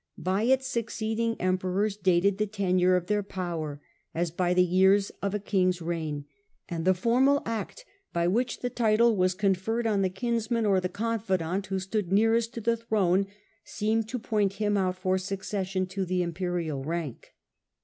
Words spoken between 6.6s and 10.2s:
and the formal act by which the title was conferred on the